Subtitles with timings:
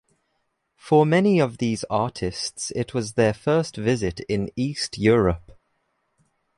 [0.77, 5.55] For many of these artists it was their first visit in East Europe.